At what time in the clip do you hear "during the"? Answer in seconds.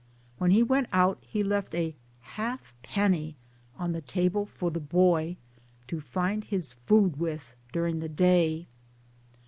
7.71-8.09